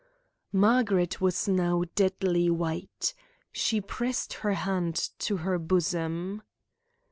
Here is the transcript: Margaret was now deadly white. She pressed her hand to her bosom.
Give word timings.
Margaret 0.55 1.21
was 1.21 1.47
now 1.47 1.83
deadly 1.93 2.49
white. 2.49 3.13
She 3.51 3.79
pressed 3.79 4.33
her 4.41 4.53
hand 4.53 4.95
to 5.19 5.37
her 5.37 5.59
bosom. 5.59 6.41